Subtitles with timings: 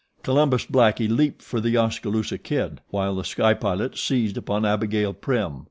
[0.23, 5.59] Columbus Blackie leaped for The Oskaloosa Kid, while The Sky Pilot seized upon Abigail Prim.